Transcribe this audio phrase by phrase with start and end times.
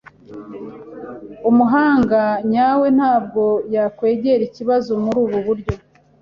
[1.49, 3.43] Umuhanga nyawe ntabwo
[3.75, 5.73] yakwegera ikibazo muri ubu buryo.